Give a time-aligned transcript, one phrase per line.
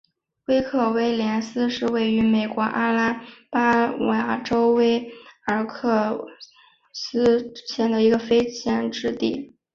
[0.47, 5.11] 麦克威廉斯是位于美国阿拉巴马州威
[5.45, 6.27] 尔科克
[6.91, 9.55] 斯县的一个非建制地区。